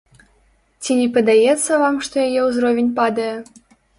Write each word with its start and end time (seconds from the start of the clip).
Ці 0.81 0.95
не 1.01 1.07
падаецца 1.17 1.77
вам, 1.83 1.95
што 2.07 2.15
яе 2.27 2.41
ўзровень 2.47 2.89
падае? 3.01 3.31